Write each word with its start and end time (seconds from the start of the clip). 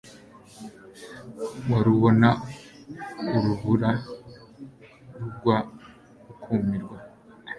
warubona 1.71 2.29
urubura 3.35 3.91
rugwa 5.19 5.57
ukumirwa 6.31 6.97